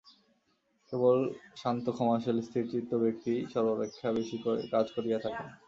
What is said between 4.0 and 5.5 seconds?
বেশী কাজ করিয়া থাকেন।